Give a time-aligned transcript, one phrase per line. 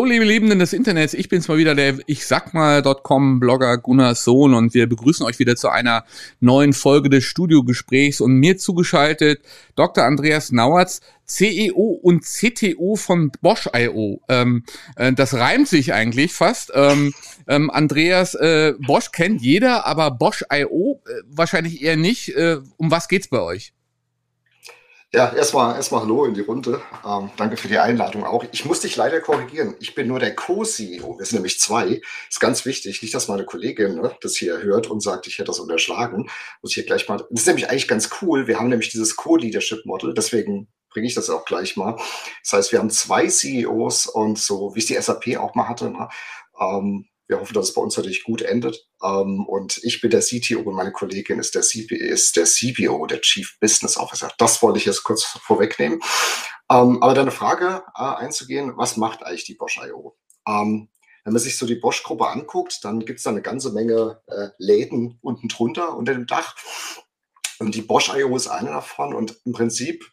[0.00, 4.14] Hallo liebe Liebenden des Internets, ich bin's mal wieder der ich sag mal.com Blogger Gunnar
[4.14, 6.06] Sohn und wir begrüßen euch wieder zu einer
[6.40, 9.42] neuen Folge des Studiogesprächs und mir zugeschaltet
[9.76, 10.04] Dr.
[10.04, 14.22] Andreas Nauertz, CEO und CTO von Bosch.io.
[14.30, 14.64] Ähm,
[14.96, 16.72] äh, das reimt sich eigentlich fast.
[16.74, 17.12] Ähm,
[17.46, 22.30] ähm, Andreas, äh, Bosch kennt jeder, aber Bosch.io äh, wahrscheinlich eher nicht.
[22.30, 23.74] Äh, um was geht's bei euch?
[25.12, 26.80] Ja, erstmal erstmal Hallo in die Runde.
[27.04, 28.44] Ähm, danke für die Einladung auch.
[28.52, 29.74] Ich muss dich leider korrigieren.
[29.80, 31.18] Ich bin nur der Co-CEO.
[31.18, 32.00] Wir sind nämlich zwei.
[32.28, 33.02] Ist ganz wichtig.
[33.02, 36.30] Nicht, dass meine Kollegin ne, das hier hört und sagt, ich hätte das unterschlagen.
[36.62, 37.16] Muss ich hier gleich mal.
[37.16, 38.46] Das ist nämlich eigentlich ganz cool.
[38.46, 40.14] Wir haben nämlich dieses Co-Leadership-Model.
[40.14, 41.96] Deswegen bringe ich das auch gleich mal.
[42.44, 45.90] Das heißt, wir haben zwei CEOs und so, wie es die SAP auch mal hatte.
[45.90, 46.08] Ne,
[46.60, 48.86] ähm, wir hoffen, dass es bei uns natürlich gut endet.
[49.02, 53.06] Ähm, und ich bin der CTO und meine Kollegin ist der, CP, ist der CBO,
[53.06, 54.32] der Chief Business Officer.
[54.36, 56.00] Das wollte ich jetzt kurz vorwegnehmen.
[56.70, 60.16] Ähm, aber deine Frage äh, einzugehen, was macht eigentlich die Bosch.io?
[60.46, 60.88] Ähm,
[61.24, 64.48] wenn man sich so die Bosch-Gruppe anguckt, dann gibt es da eine ganze Menge äh,
[64.58, 66.56] Läden unten drunter unter dem Dach.
[67.60, 69.14] Und die Bosch.io ist eine davon.
[69.14, 70.04] Und im Prinzip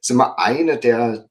[0.00, 1.28] sind wir eine der,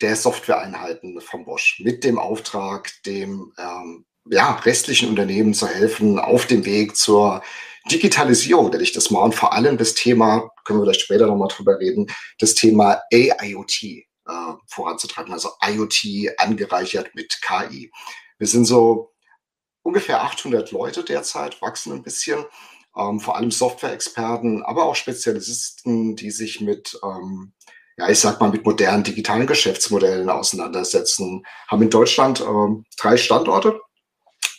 [0.00, 6.46] der Softwareeinheiten von Bosch mit dem Auftrag, dem ähm, ja, restlichen Unternehmen zu helfen auf
[6.46, 7.42] dem Weg zur
[7.90, 11.48] Digitalisierung, nenne ich das mal, und vor allem das Thema, können wir vielleicht später nochmal
[11.48, 12.06] drüber reden,
[12.38, 14.04] das Thema AIoT äh,
[14.66, 17.92] voranzutreiben, also IoT angereichert mit KI.
[18.38, 19.12] Wir sind so
[19.82, 22.44] ungefähr 800 Leute derzeit, wachsen ein bisschen,
[22.96, 27.52] ähm, vor allem Software-Experten, aber auch Spezialisten, die sich mit ähm,
[27.98, 33.80] ja, ich sag mal, mit modernen digitalen Geschäftsmodellen auseinandersetzen, haben in Deutschland ähm, drei Standorte,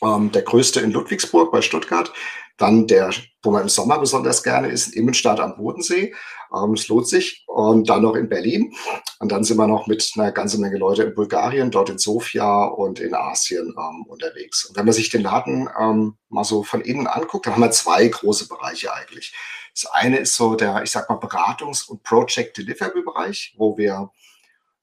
[0.04, 2.12] ähm, der größte in Ludwigsburg bei Stuttgart.
[2.58, 3.12] Dann der,
[3.44, 6.14] wo man im Sommer besonders gerne ist, in Immenstadt am Bodensee.
[6.56, 7.44] Ähm, es lohnt sich.
[7.48, 8.74] Und dann noch in Berlin.
[9.20, 12.66] Und dann sind wir noch mit einer ganzen Menge Leute in Bulgarien, dort in Sofia
[12.66, 14.66] und in Asien ähm, unterwegs.
[14.66, 17.72] Und wenn man sich den Laden ähm, mal so von innen anguckt, dann haben wir
[17.72, 19.36] zwei große Bereiche eigentlich.
[19.74, 24.10] Das eine ist so der, ich sag mal, Beratungs- und Project Delivery Bereich, wo wir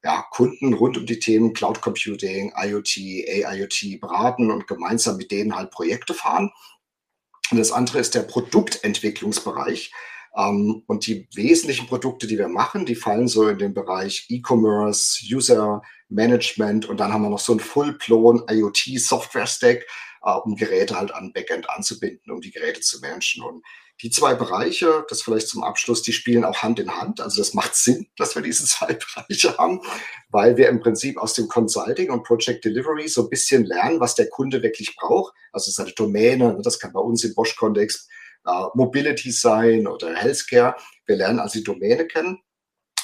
[0.05, 5.55] ja, Kunden rund um die Themen Cloud Computing, IoT, AIoT beraten und gemeinsam mit denen
[5.55, 6.51] halt Projekte fahren.
[7.49, 9.91] Und das andere ist der Produktentwicklungsbereich.
[10.37, 15.25] Ähm, und die wesentlichen Produkte, die wir machen, die fallen so in den Bereich E-Commerce,
[15.33, 19.87] User Management und dann haben wir noch so ein Full-Blown IoT Software Stack,
[20.23, 23.43] äh, um Geräte halt an Backend anzubinden, um die Geräte zu managen.
[23.43, 23.65] Und
[24.01, 27.21] die zwei Bereiche, das vielleicht zum Abschluss, die spielen auch Hand in Hand.
[27.21, 29.81] Also das macht Sinn, dass wir diese zwei Bereiche haben,
[30.29, 34.15] weil wir im Prinzip aus dem Consulting und Project Delivery so ein bisschen lernen, was
[34.15, 35.33] der Kunde wirklich braucht.
[35.51, 38.09] Also seine Domäne, ne, das kann bei uns im Bosch-Kontext
[38.45, 40.75] äh, Mobility sein oder Healthcare.
[41.05, 42.39] Wir lernen also die Domäne kennen.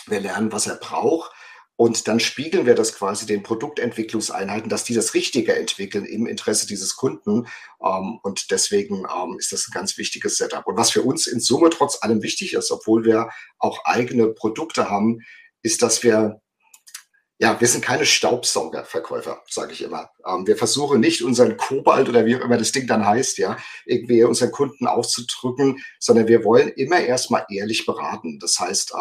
[0.07, 1.31] Wir lernen, was er braucht
[1.81, 6.67] und dann spiegeln wir das quasi den Produktentwicklungseinheiten, dass die das Richtige entwickeln im Interesse
[6.67, 7.47] dieses Kunden.
[7.83, 10.67] Ähm, und deswegen ähm, ist das ein ganz wichtiges Setup.
[10.67, 14.91] Und was für uns in Summe trotz allem wichtig ist, obwohl wir auch eigene Produkte
[14.91, 15.21] haben,
[15.63, 16.39] ist, dass wir
[17.39, 20.11] ja, wir sind keine Staubsaugerverkäufer, sage ich immer.
[20.23, 23.57] Ähm, wir versuchen nicht unseren Kobalt oder wie auch immer das Ding dann heißt, ja,
[23.87, 28.37] irgendwie unseren Kunden aufzudrücken, sondern wir wollen immer erstmal ehrlich beraten.
[28.37, 28.93] Das heißt,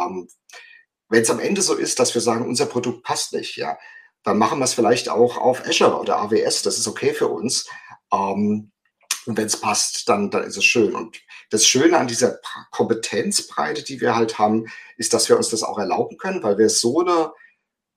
[1.10, 3.76] wenn es am Ende so ist, dass wir sagen, unser Produkt passt nicht, ja,
[4.22, 6.62] dann machen wir es vielleicht auch auf Azure oder AWS.
[6.62, 7.68] Das ist okay für uns.
[8.12, 8.70] Ähm,
[9.26, 10.94] und wenn es passt, dann, dann ist es schön.
[10.94, 11.20] Und
[11.50, 12.38] das Schöne an dieser
[12.70, 14.66] Kompetenzbreite, die wir halt haben,
[14.96, 17.32] ist, dass wir uns das auch erlauben können, weil wir so eine,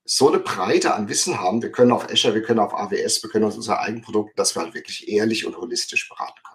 [0.06, 1.62] so eine Breite an Wissen haben.
[1.62, 4.64] Wir können auf Azure, wir können auf AWS, wir können auf unser Eigenprodukt, dass wir
[4.64, 6.53] halt wirklich ehrlich und holistisch beraten können.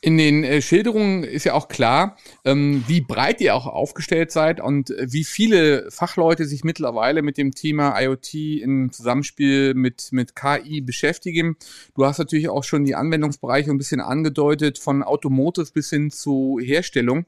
[0.00, 4.60] In den äh, Schilderungen ist ja auch klar, ähm, wie breit ihr auch aufgestellt seid
[4.60, 10.36] und äh, wie viele Fachleute sich mittlerweile mit dem Thema IoT im Zusammenspiel mit, mit
[10.36, 11.56] KI beschäftigen.
[11.96, 16.60] Du hast natürlich auch schon die Anwendungsbereiche ein bisschen angedeutet, von Automotive bis hin zu
[16.62, 17.26] Herstellung.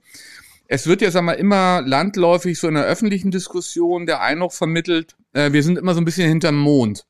[0.68, 5.16] Es wird ja, sag mal, immer landläufig so in der öffentlichen Diskussion der Eindruck vermittelt,
[5.32, 7.04] äh, wir sind immer so ein bisschen hinterm Mond.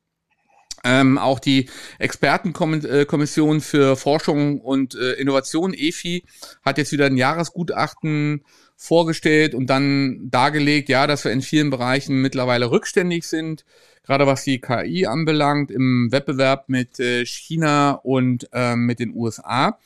[0.83, 1.69] Ähm, auch die
[1.99, 6.23] Expertenkommission für Forschung und äh, Innovation, EFI,
[6.63, 8.43] hat jetzt wieder ein Jahresgutachten
[8.81, 13.63] vorgestellt und dann dargelegt, ja, dass wir in vielen Bereichen mittlerweile rückständig sind,
[14.03, 19.77] gerade was die KI anbelangt, im Wettbewerb mit äh, China und äh, mit den USA.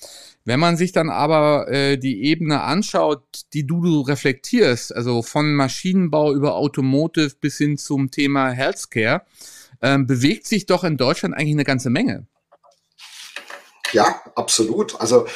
[0.45, 5.55] Wenn man sich dann aber äh, die Ebene anschaut, die du, du reflektierst, also von
[5.55, 9.23] Maschinenbau über Automotive bis hin zum Thema Healthcare,
[9.85, 12.25] ähm, bewegt sich doch in Deutschland eigentlich eine ganze Menge.
[13.91, 14.99] Ja, absolut.
[14.99, 15.27] Also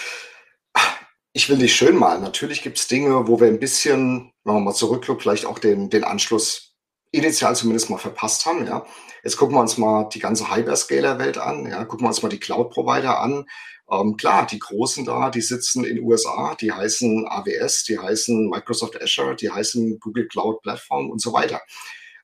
[1.33, 2.23] ich will nicht schön malen.
[2.23, 5.91] Natürlich gibt es Dinge, wo wir ein bisschen, wenn man mal zurückguckt, vielleicht auch den,
[5.91, 6.75] den Anschluss
[7.11, 8.65] initial zumindest mal verpasst haben.
[8.65, 8.87] Ja.
[9.23, 11.67] Jetzt gucken wir uns mal die ganze Hyperscaler-Welt an.
[11.67, 11.85] Ja.
[11.85, 13.45] Gucken wir uns mal die Cloud-Provider an.
[13.91, 18.99] Ähm, klar, die Großen da, die sitzen in USA, die heißen AWS, die heißen Microsoft
[18.99, 21.61] Azure, die heißen Google Cloud Platform und so weiter.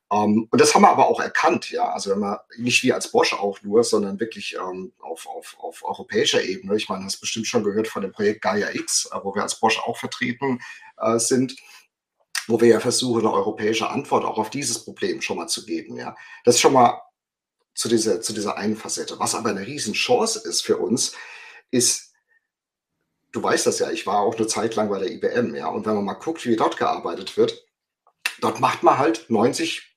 [0.08, 1.92] Um, ähm, und das haben wir aber auch erkannt, ja.
[1.92, 5.84] Also wenn man nicht wie als Bosch auch nur, sondern wirklich ähm, auf, auf, auf
[5.84, 6.76] europäischer Ebene.
[6.76, 9.60] Ich meine, hast bestimmt schon gehört von dem Projekt Gaia X, äh, wo wir als
[9.60, 10.62] Bosch auch vertreten
[10.98, 11.56] äh, sind,
[12.48, 15.98] wo wir ja versuchen, eine europäische Antwort auch auf dieses Problem schon mal zu geben,
[15.98, 16.16] ja.
[16.44, 17.02] Das ist schon mal
[17.74, 19.18] zu dieser, zu dieser einen Facette.
[19.20, 21.14] Was aber eine Riesenchance ist für uns,
[21.72, 22.14] ist,
[23.32, 25.68] du weißt das ja, ich war auch eine Zeit lang bei der IBM, ja.
[25.68, 27.66] Und wenn man mal guckt, wie dort gearbeitet wird,
[28.40, 29.95] dort macht man halt 90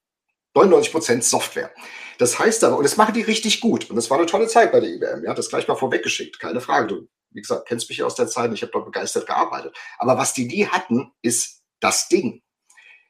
[0.58, 1.72] 99 Prozent Software.
[2.19, 3.88] Das heißt aber, und das machen die richtig gut.
[3.88, 5.25] Und das war eine tolle Zeit bei der IBM.
[5.25, 6.88] Ja, das gleich mal vorweggeschickt, keine Frage.
[6.88, 8.52] Du, wie gesagt, kennst mich aus der Zeit.
[8.52, 9.76] Ich habe dort begeistert gearbeitet.
[9.99, 12.43] Aber was die nie hatten, ist das Ding.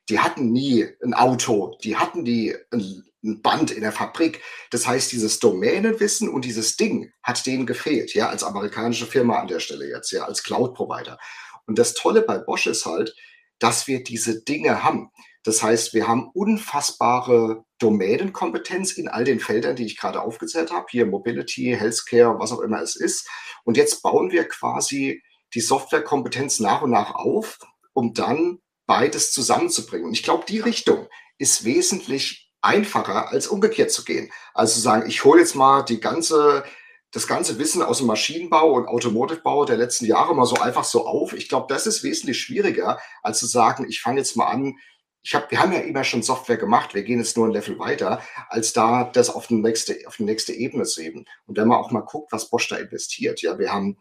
[0.08, 4.42] Die hatten nie ein Auto, die hatten die ein, ein Band in der Fabrik.
[4.70, 9.48] Das heißt, dieses Domänenwissen und dieses Ding hat denen gefehlt, ja, als amerikanische Firma an
[9.48, 11.18] der Stelle jetzt, ja, als Cloud-Provider.
[11.66, 13.14] Und das Tolle bei Bosch ist halt,
[13.58, 15.10] dass wir diese Dinge haben.
[15.48, 20.84] Das heißt, wir haben unfassbare Domänenkompetenz in all den Feldern, die ich gerade aufgezählt habe.
[20.90, 23.26] Hier Mobility, Healthcare, was auch immer es ist.
[23.64, 25.22] Und jetzt bauen wir quasi
[25.54, 27.58] die Softwarekompetenz nach und nach auf,
[27.94, 30.08] um dann beides zusammenzubringen.
[30.08, 31.08] Und ich glaube, die Richtung
[31.38, 34.30] ist wesentlich einfacher, als umgekehrt zu gehen.
[34.52, 36.62] Also zu sagen, ich hole jetzt mal die ganze,
[37.10, 41.06] das ganze Wissen aus dem Maschinenbau und Automotivebau der letzten Jahre mal so einfach so
[41.06, 41.32] auf.
[41.32, 44.74] Ich glaube, das ist wesentlich schwieriger, als zu sagen, ich fange jetzt mal an,
[45.22, 47.78] ich hab, wir haben ja immer schon Software gemacht, wir gehen jetzt nur ein Level
[47.78, 51.24] weiter, als da das auf, die nächste, auf die nächste Ebene zu heben.
[51.46, 53.98] Und wenn man auch mal guckt, was Bosch da investiert, ja, wir haben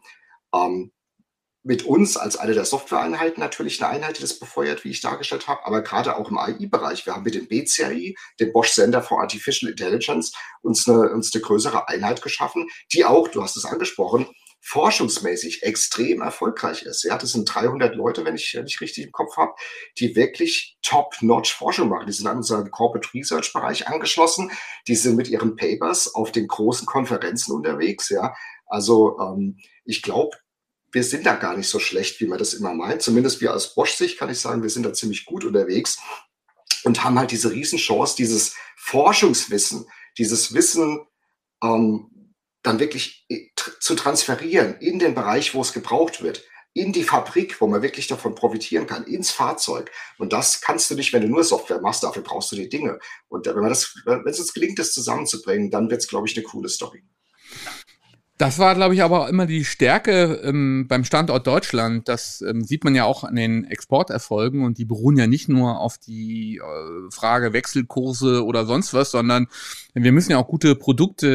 [0.54, 0.92] ähm,
[1.64, 5.48] mit uns als eine der Softwareeinheiten natürlich eine Einheit, die das befeuert, wie ich dargestellt
[5.48, 7.04] habe, aber gerade auch im AI-Bereich.
[7.04, 10.32] Wir haben mit dem BCAI, dem Bosch Center for Artificial Intelligence,
[10.62, 14.26] uns eine, uns eine größere Einheit geschaffen, die auch, du hast es angesprochen,
[14.60, 17.04] forschungsmäßig extrem erfolgreich ist.
[17.04, 19.52] Ja, das sind 300 Leute, wenn ich, ich richtig im Kopf habe,
[19.98, 22.06] die wirklich top-notch Forschung machen.
[22.06, 24.50] Die sind an unseren Corporate Research Bereich angeschlossen.
[24.86, 28.08] Die sind mit ihren Papers auf den großen Konferenzen unterwegs.
[28.10, 28.34] Ja,
[28.66, 30.36] also ähm, ich glaube,
[30.90, 33.02] wir sind da gar nicht so schlecht, wie man das immer meint.
[33.02, 35.98] Zumindest wir als Bosch-Sicht kann ich sagen, wir sind da ziemlich gut unterwegs
[36.84, 41.06] und haben halt diese Riesenchance, dieses Forschungswissen, dieses Wissen
[41.62, 42.10] ähm,
[42.62, 43.48] dann wirklich äh,
[43.80, 46.42] zu transferieren in den Bereich, wo es gebraucht wird,
[46.74, 49.90] in die Fabrik, wo man wirklich davon profitieren kann, ins Fahrzeug.
[50.18, 52.98] Und das kannst du nicht, wenn du nur Software machst, dafür brauchst du die Dinge.
[53.28, 56.36] Und wenn man das, wenn es uns gelingt, das zusammenzubringen, dann wird es, glaube ich,
[56.36, 57.02] eine coole Story.
[58.38, 62.08] Das war, glaube ich, aber immer die Stärke ähm, beim Standort Deutschland.
[62.08, 65.80] Das ähm, sieht man ja auch an den Exporterfolgen und die beruhen ja nicht nur
[65.80, 69.48] auf die äh, Frage Wechselkurse oder sonst was, sondern
[69.92, 71.26] wir müssen ja auch gute Produkte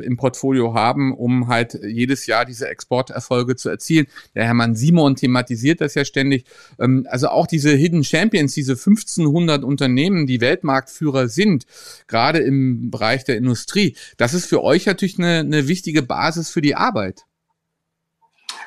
[0.00, 4.06] äh, im Portfolio haben, um halt jedes Jahr diese Exporterfolge zu erzielen.
[4.36, 6.44] Der Hermann Simon thematisiert das ja ständig.
[6.78, 11.66] Ähm, also auch diese Hidden Champions, diese 1500 Unternehmen, die Weltmarktführer sind,
[12.06, 16.60] gerade im Bereich der Industrie, das ist für euch natürlich eine, eine wichtige Basis für
[16.60, 17.24] die Arbeit.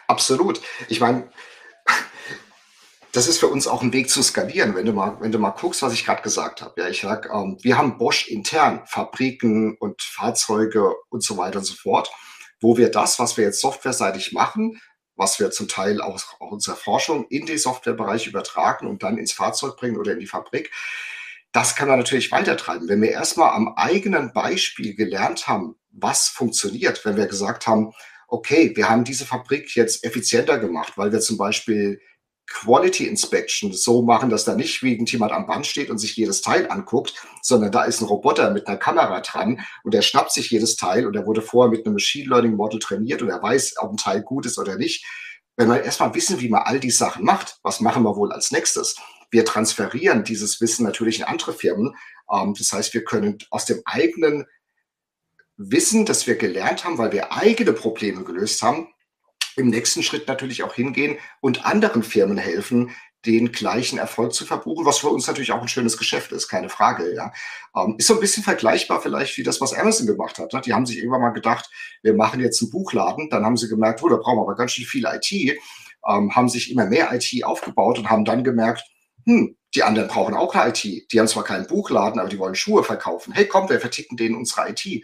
[0.08, 0.62] Absolut.
[0.88, 1.30] Ich meine,
[3.16, 5.52] das ist für uns auch ein Weg zu skalieren, wenn du mal, wenn du mal
[5.52, 6.82] guckst, was ich gerade gesagt habe.
[6.82, 11.66] Ja, ich sag, ähm, wir haben Bosch intern, Fabriken und Fahrzeuge und so weiter und
[11.66, 12.12] so fort,
[12.60, 14.82] wo wir das, was wir jetzt softwareseitig machen,
[15.16, 19.32] was wir zum Teil auch aus unserer Forschung in den Softwarebereich übertragen und dann ins
[19.32, 20.72] Fahrzeug bringen oder in die Fabrik,
[21.54, 22.90] das kann man natürlich weitertreiben.
[22.90, 27.92] Wenn wir erstmal am eigenen Beispiel gelernt haben, was funktioniert, wenn wir gesagt haben,
[28.28, 32.00] okay, wir haben diese Fabrik jetzt effizienter gemacht, weil wir zum Beispiel
[32.48, 36.70] Quality Inspection so machen, dass da nicht irgendjemand am Band steht und sich jedes Teil
[36.70, 40.76] anguckt, sondern da ist ein Roboter mit einer Kamera dran und der schnappt sich jedes
[40.76, 43.92] Teil und er wurde vorher mit einem Machine Learning Model trainiert und er weiß, ob
[43.92, 45.06] ein Teil gut ist oder nicht.
[45.58, 48.52] Wenn wir erstmal wissen, wie man all die Sachen macht, was machen wir wohl als
[48.52, 48.96] nächstes?
[49.32, 51.96] Wir transferieren dieses Wissen natürlich in andere Firmen.
[52.32, 54.46] Ähm, das heißt, wir können aus dem eigenen
[55.58, 58.88] Wissen, das wir gelernt haben, weil wir eigene Probleme gelöst haben,
[59.56, 62.92] im nächsten Schritt natürlich auch hingehen und anderen Firmen helfen,
[63.26, 66.70] den gleichen Erfolg zu verbuchen, was für uns natürlich auch ein schönes Geschäft ist, keine
[66.70, 67.14] Frage.
[67.16, 67.34] Ja.
[67.76, 70.54] Ähm, ist so ein bisschen vergleichbar vielleicht wie das, was Amazon gemacht hat.
[70.54, 70.62] Ne?
[70.62, 71.70] Die haben sich irgendwann mal gedacht,
[72.04, 73.30] wir machen jetzt einen Buchladen.
[73.30, 75.58] Dann haben sie gemerkt, oh, da brauchen wir aber ganz schön viel IT.
[76.08, 78.84] Ähm, haben sich immer mehr IT aufgebaut und haben dann gemerkt,
[79.26, 81.12] hm, die anderen brauchen auch eine IT.
[81.12, 83.34] Die haben zwar keinen Buchladen, aber die wollen Schuhe verkaufen.
[83.34, 85.04] Hey, komm, wir verticken denen unsere IT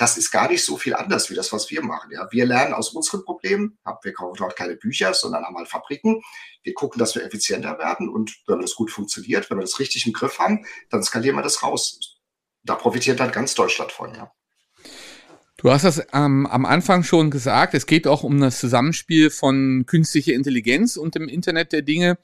[0.00, 2.10] das ist gar nicht so viel anders wie das, was wir machen.
[2.10, 2.26] Ja.
[2.30, 3.78] Wir lernen aus unseren Problemen.
[4.02, 6.22] Wir kaufen dort keine Bücher, sondern haben halt Fabriken.
[6.62, 10.06] Wir gucken, dass wir effizienter werden und wenn das gut funktioniert, wenn wir das richtig
[10.06, 12.18] im Griff haben, dann skalieren wir das raus.
[12.62, 14.32] Da profitiert dann ganz Deutschland von, ja.
[15.58, 19.84] Du hast das ähm, am Anfang schon gesagt, es geht auch um das Zusammenspiel von
[19.84, 22.16] künstlicher Intelligenz und dem Internet der Dinge.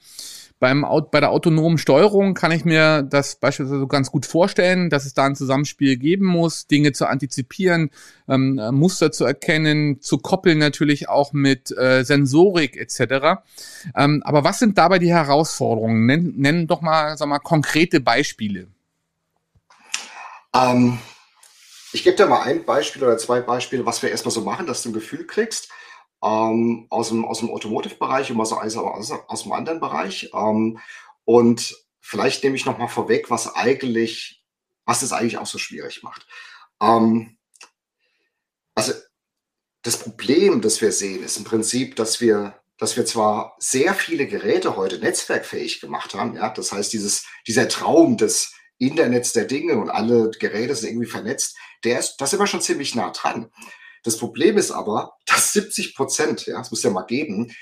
[0.59, 5.13] Beim, bei der autonomen Steuerung kann ich mir das beispielsweise ganz gut vorstellen, dass es
[5.13, 7.91] da ein Zusammenspiel geben muss, Dinge zu antizipieren,
[8.27, 13.43] ähm, äh, Muster zu erkennen, zu koppeln natürlich auch mit äh, Sensorik etc.
[13.95, 16.07] Ähm, aber was sind dabei die Herausforderungen?
[16.07, 18.69] Nenn, nenn doch mal, sag mal konkrete Beispiele.
[20.55, 20.99] Ähm,
[21.93, 24.83] ich gebe dir mal ein Beispiel oder zwei Beispiele, was wir erstmal so machen, dass
[24.83, 25.69] du ein Gefühl kriegst
[26.23, 30.31] ähm, aus dem, aus dem Automotive-Bereich und aus, aus, aus dem anderen Bereich.
[30.35, 30.79] Ähm,
[31.25, 34.45] und vielleicht nehme ich noch mal vorweg, was eigentlich,
[34.85, 36.27] was es eigentlich auch so schwierig macht.
[36.81, 37.37] Ähm,
[38.75, 38.93] also
[39.83, 44.27] das Problem, das wir sehen, ist im Prinzip, dass wir, dass wir zwar sehr viele
[44.27, 49.79] Geräte heute netzwerkfähig gemacht haben, ja, das heißt, dieses, dieser Traum des Internets der Dinge
[49.79, 53.51] und alle Geräte sind irgendwie vernetzt, der ist, das sind wir schon ziemlich nah dran.
[54.07, 57.53] Das Problem ist aber, dass 70 Prozent, ja, das muss ja mal geben,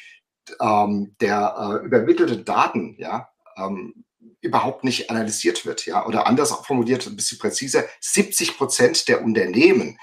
[0.61, 4.05] ähm, der äh, übermittelten Daten, ja, ähm,
[4.43, 9.97] überhaupt nicht analysiert wird, ja, oder anders formuliert, ein bisschen präziser, 70 Prozent der Unternehmen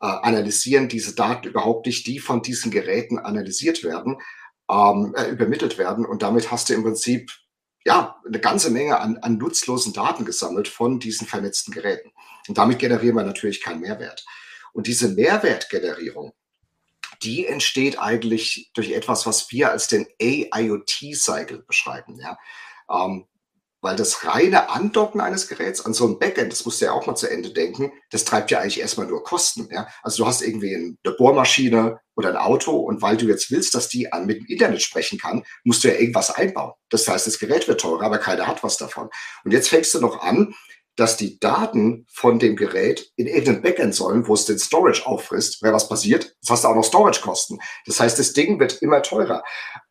[0.00, 4.16] äh, analysieren diese Daten überhaupt nicht, die von diesen Geräten analysiert werden,
[4.70, 7.30] ähm, äh, übermittelt werden und damit hast du im Prinzip
[7.84, 12.12] ja, eine ganze Menge an, an nutzlosen Daten gesammelt von diesen vernetzten Geräten.
[12.48, 14.24] Und damit generieren wir natürlich keinen Mehrwert.
[14.72, 16.32] Und diese Mehrwertgenerierung,
[17.22, 22.18] die entsteht eigentlich durch etwas, was wir als den AIoT-Cycle beschreiben.
[22.18, 22.38] Ja?
[22.90, 23.26] Ähm,
[23.82, 27.06] weil das reine Andocken eines Geräts an so ein Backend, das musst du ja auch
[27.06, 29.68] mal zu Ende denken, das treibt ja eigentlich erstmal nur Kosten.
[29.72, 29.88] Ja?
[30.02, 33.88] Also du hast irgendwie eine Bohrmaschine oder ein Auto und weil du jetzt willst, dass
[33.88, 36.72] die mit dem Internet sprechen kann, musst du ja irgendwas einbauen.
[36.90, 39.10] Das heißt, das Gerät wird teurer, aber keiner hat was davon.
[39.44, 40.54] Und jetzt fängst du noch an,
[40.96, 45.62] dass die Daten von dem Gerät in irgendein Backend sollen, wo es den Storage auffrisst.
[45.62, 47.58] Wer was passiert, das hast du auch noch Storage-Kosten.
[47.86, 49.42] Das heißt, das Ding wird immer teurer.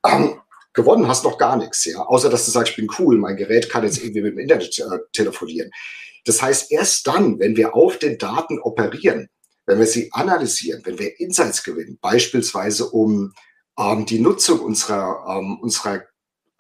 [0.06, 0.40] Ähm,
[0.74, 2.02] gewonnen hast noch gar nichts, ja.
[2.02, 4.78] Außer, dass du sagst, ich bin cool, mein Gerät kann jetzt irgendwie mit dem Internet
[4.80, 5.72] äh, telefonieren.
[6.26, 9.28] Das heißt, erst dann, wenn wir auf den Daten operieren,
[9.66, 13.34] wenn wir sie analysieren, wenn wir Insights gewinnen, beispielsweise um
[13.78, 16.04] ähm, die Nutzung unserer, ähm, unserer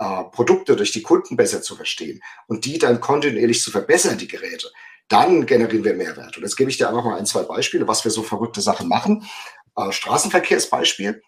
[0.01, 4.27] äh, Produkte durch die Kunden besser zu verstehen und die dann kontinuierlich zu verbessern, die
[4.27, 4.71] Geräte,
[5.07, 6.37] dann generieren wir Mehrwert.
[6.37, 8.87] Und jetzt gebe ich dir einfach mal ein, zwei Beispiele, was wir so verrückte Sachen
[8.87, 9.29] machen.
[9.75, 11.21] Äh, Straßenverkehrsbeispiel.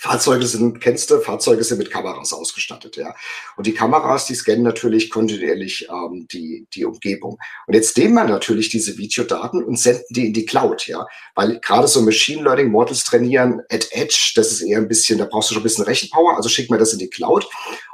[0.00, 3.14] Fahrzeuge sind, kennst du, Fahrzeuge sind mit Kameras ausgestattet, ja.
[3.58, 7.38] Und die Kameras, die scannen natürlich kontinuierlich ähm, die, die Umgebung.
[7.66, 11.06] Und jetzt nehmen wir natürlich diese Videodaten und senden die in die Cloud, ja.
[11.34, 15.26] Weil gerade so Machine Learning Models trainieren at Edge, das ist eher ein bisschen, da
[15.26, 17.46] brauchst du schon ein bisschen Rechenpower, also schicken wir das in die Cloud.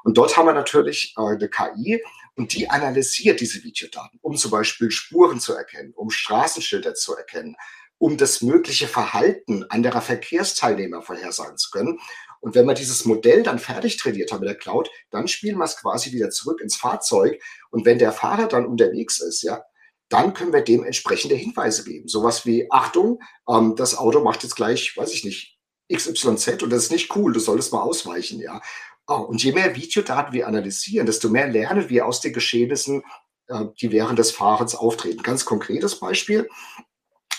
[0.05, 2.01] Und dort haben wir natürlich äh, eine KI
[2.37, 7.57] und die analysiert diese Videodaten, um zum Beispiel Spuren zu erkennen, um Straßenschilder zu erkennen,
[7.99, 11.99] um das mögliche Verhalten anderer Verkehrsteilnehmer vorhersagen zu können.
[12.41, 15.65] Und wenn wir dieses Modell dann fertig trainiert haben mit der Cloud, dann spielen wir
[15.65, 17.41] es quasi wieder zurück ins Fahrzeug.
[17.71, 19.63] Und wenn der Fahrer dann unterwegs ist, ja,
[20.09, 22.09] dann können wir dem entsprechende Hinweise geben.
[22.09, 25.59] Sowas wie, Achtung, ähm, das Auto macht jetzt gleich, weiß ich nicht,
[25.93, 28.61] XYZ und das ist nicht cool, du solltest mal ausweichen, ja.
[29.09, 33.05] Oh, und je mehr Videodaten wir analysieren, desto mehr lernen wir aus den Geschehnissen,
[33.49, 35.23] äh, die während des Fahrens auftreten.
[35.23, 36.49] Ganz konkretes Beispiel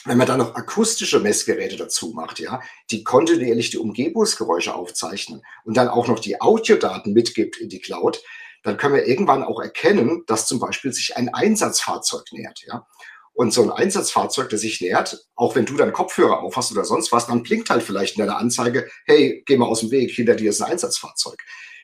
[0.07, 2.61] wenn man dann noch akustische Messgeräte dazu macht, ja,
[2.91, 8.23] die kontinuierlich die Umgebungsgeräusche aufzeichnen und dann auch noch die Audiodaten mitgibt in die Cloud,
[8.63, 12.85] dann können wir irgendwann auch erkennen, dass zum Beispiel sich ein Einsatzfahrzeug nähert, ja.
[13.33, 17.11] Und so ein Einsatzfahrzeug, das sich nähert, auch wenn du dann Kopfhörer aufhast oder sonst
[17.11, 20.33] was, dann blinkt halt vielleicht in deiner Anzeige, hey, geh mal aus dem Weg, hinter
[20.33, 21.37] dir ist ein Einsatzfahrzeug.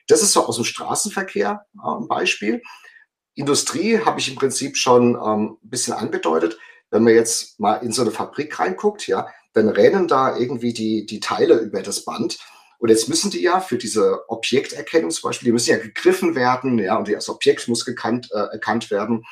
[0.08, 2.60] Das ist so aus dem Straßenverkehr äh, ein Beispiel.
[3.34, 6.58] Industrie habe ich im Prinzip schon ähm, ein bisschen angedeutet
[6.94, 11.06] wenn man jetzt mal in so eine Fabrik reinguckt, ja, dann rennen da irgendwie die,
[11.06, 12.38] die Teile über das Band.
[12.78, 16.78] Und jetzt müssen die ja für diese Objekterkennung zum Beispiel, die müssen ja gegriffen werden,
[16.78, 19.24] ja, und das Objekt muss gekannt, äh, erkannt werden.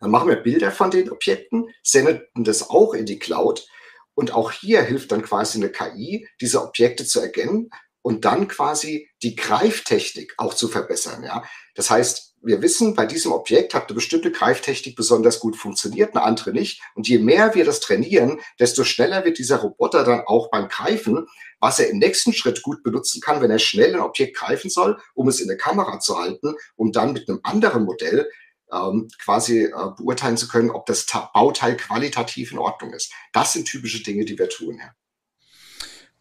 [0.00, 3.66] Dann machen wir Bilder von den Objekten, senden das auch in die Cloud.
[4.14, 7.70] Und auch hier hilft dann quasi eine KI, diese Objekte zu erkennen
[8.02, 11.22] und dann quasi die Greiftechnik auch zu verbessern.
[11.22, 11.44] Ja?
[11.74, 16.24] Das heißt, wir wissen, bei diesem Objekt hat eine bestimmte Greiftechnik besonders gut funktioniert, eine
[16.24, 16.82] andere nicht.
[16.94, 21.26] Und je mehr wir das trainieren, desto schneller wird dieser Roboter dann auch beim Greifen,
[21.60, 24.98] was er im nächsten Schritt gut benutzen kann, wenn er schnell ein Objekt greifen soll,
[25.14, 28.28] um es in der Kamera zu halten, um dann mit einem anderen Modell
[28.72, 33.12] ähm, quasi äh, beurteilen zu können, ob das Bauteil qualitativ in Ordnung ist.
[33.32, 34.78] Das sind typische Dinge, die wir tun.
[34.78, 34.92] Ja.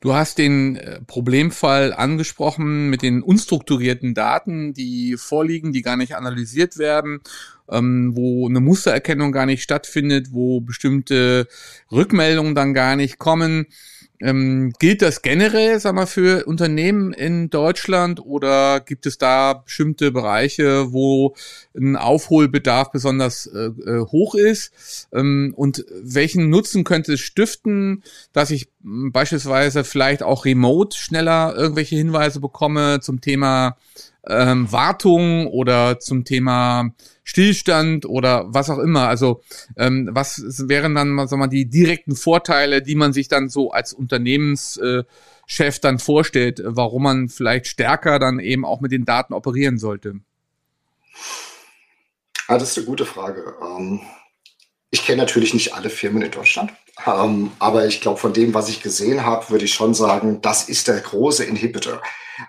[0.01, 6.15] Du hast den äh, Problemfall angesprochen mit den unstrukturierten Daten, die vorliegen, die gar nicht
[6.15, 7.21] analysiert werden,
[7.69, 11.47] ähm, wo eine Mustererkennung gar nicht stattfindet, wo bestimmte
[11.91, 13.67] Rückmeldungen dann gar nicht kommen.
[14.21, 20.11] Ähm, gilt das generell, sag mal, für Unternehmen in Deutschland oder gibt es da bestimmte
[20.11, 21.35] Bereiche, wo
[21.75, 25.07] ein Aufholbedarf besonders äh, äh hoch ist?
[25.13, 31.95] Ähm, und welchen Nutzen könnte es stiften, dass ich beispielsweise vielleicht auch remote schneller irgendwelche
[31.95, 33.77] Hinweise bekomme zum Thema
[34.27, 36.91] ähm, Wartung oder zum Thema
[37.23, 39.07] Stillstand oder was auch immer.
[39.07, 39.41] Also
[39.77, 43.71] ähm, was wären dann mal, sagen wir, die direkten Vorteile, die man sich dann so
[43.71, 45.05] als Unternehmenschef
[45.47, 50.15] äh, dann vorstellt, warum man vielleicht stärker dann eben auch mit den Daten operieren sollte?
[52.47, 53.55] Ah, das ist eine gute Frage.
[53.61, 54.01] Ähm,
[54.89, 56.73] ich kenne natürlich nicht alle Firmen in Deutschland,
[57.07, 60.67] ähm, aber ich glaube, von dem, was ich gesehen habe, würde ich schon sagen, das
[60.67, 62.01] ist der große Inhibitor.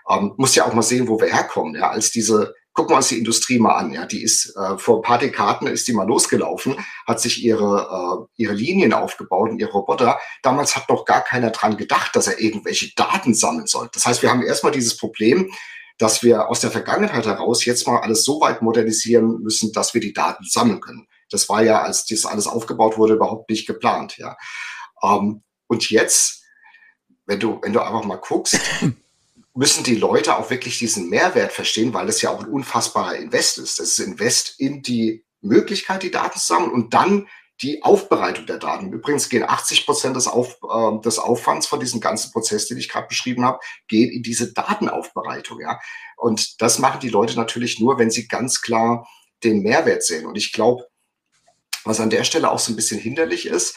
[0.08, 1.74] Ähm, muss ja auch mal sehen, wo wir herkommen.
[1.74, 3.92] Ja, als diese, gucken wir uns die Industrie mal an.
[3.92, 8.26] Ja, die ist äh, vor ein paar Dekaden ist die mal losgelaufen, hat sich ihre
[8.28, 10.18] äh, ihre Linien aufgebaut und ihre Roboter.
[10.42, 13.88] Damals hat noch gar keiner dran gedacht, dass er irgendwelche Daten sammeln soll.
[13.92, 15.50] Das heißt, wir haben erstmal dieses Problem,
[15.98, 20.00] dass wir aus der Vergangenheit heraus jetzt mal alles so weit modernisieren müssen, dass wir
[20.00, 21.06] die Daten sammeln können.
[21.30, 24.16] Das war ja, als das alles aufgebaut wurde, überhaupt nicht geplant.
[24.18, 24.36] Ja.
[25.02, 26.44] Ähm, und jetzt,
[27.26, 28.58] wenn du, wenn du einfach mal guckst,
[29.54, 33.58] müssen die Leute auch wirklich diesen Mehrwert verstehen, weil das ja auch ein unfassbarer Invest
[33.58, 33.78] ist.
[33.78, 37.28] Das ist Invest in die Möglichkeit, die Daten zu sammeln und dann
[37.60, 38.92] die Aufbereitung der Daten.
[38.92, 42.88] Übrigens gehen 80 Prozent des, Auf, äh, des Aufwands von diesem ganzen Prozess, den ich
[42.88, 45.60] gerade beschrieben habe, gehen in diese Datenaufbereitung.
[45.60, 45.78] Ja?
[46.16, 49.06] Und das machen die Leute natürlich nur, wenn sie ganz klar
[49.44, 50.26] den Mehrwert sehen.
[50.26, 50.86] Und ich glaube,
[51.84, 53.76] was an der Stelle auch so ein bisschen hinderlich ist,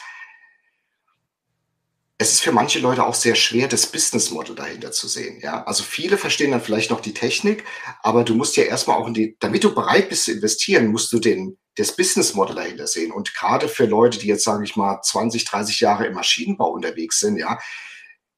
[2.18, 5.38] es ist für manche Leute auch sehr schwer, das Business Model dahinter zu sehen.
[5.42, 7.64] Ja, also viele verstehen dann vielleicht noch die Technik,
[8.02, 11.12] aber du musst ja erstmal auch in die, damit du bereit bist zu investieren, musst
[11.12, 13.12] du den, das Business Model dahinter sehen.
[13.12, 17.20] Und gerade für Leute, die jetzt, sage ich mal, 20, 30 Jahre im Maschinenbau unterwegs
[17.20, 17.58] sind, ja,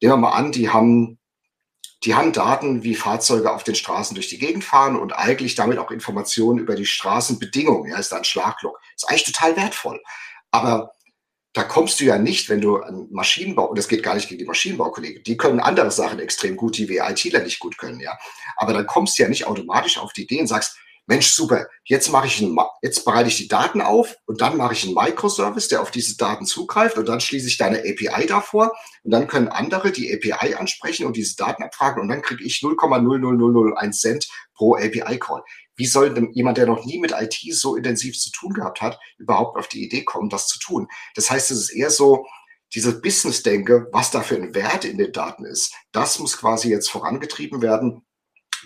[0.00, 1.20] nehmen wir mal an, die haben,
[2.02, 5.78] die haben Daten, wie Fahrzeuge auf den Straßen durch die Gegend fahren und eigentlich damit
[5.78, 7.90] auch Informationen über die Straßenbedingungen.
[7.92, 8.80] Ja, ist da ein Schlaglock.
[8.96, 10.00] Ist eigentlich total wertvoll.
[10.50, 10.92] Aber
[11.52, 14.38] da kommst du ja nicht, wenn du an Maschinenbau, und das geht gar nicht gegen
[14.38, 18.16] die Maschinenbaukollegen, die können andere Sachen extrem gut, die wir ITler nicht gut können, ja.
[18.56, 20.76] Aber dann kommst du ja nicht automatisch auf die Idee und sagst,
[21.10, 24.74] Mensch, super, jetzt mache ich einen, jetzt bereite ich die Daten auf und dann mache
[24.74, 28.72] ich einen Microservice, der auf diese Daten zugreift und dann schließe ich deine API davor
[29.04, 32.58] und dann können andere die API ansprechen und diese Daten abfragen und dann kriege ich
[32.58, 35.42] 0,00001 Cent pro API-Call.
[35.78, 38.98] Wie soll denn jemand, der noch nie mit IT so intensiv zu tun gehabt hat,
[39.16, 40.88] überhaupt auf die Idee kommen, das zu tun?
[41.14, 42.26] Das heißt, es ist eher so,
[42.74, 46.90] diese Business-Denke, was da für ein Wert in den Daten ist, das muss quasi jetzt
[46.90, 48.04] vorangetrieben werden,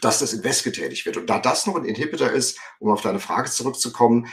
[0.01, 1.18] dass das Invest getätigt wird.
[1.18, 4.27] Und da das noch ein Inhibitor ist, um auf deine Frage zurückzukommen,